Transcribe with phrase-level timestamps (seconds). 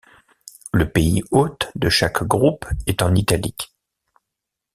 [0.73, 3.71] Le pays hôte de chaque groupe est en italique.